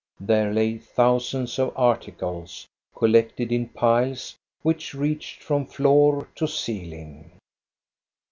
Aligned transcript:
There 0.19 0.51
lay 0.51 0.79
thousands 0.79 1.59
of 1.59 1.73
articles, 1.77 2.67
collected 2.95 3.51
in 3.51 3.69
piles, 3.69 4.35
which 4.63 4.95
reached 4.95 5.43
from 5.43 5.67
floor 5.67 6.27
to 6.37 6.47
ceiling. 6.47 7.33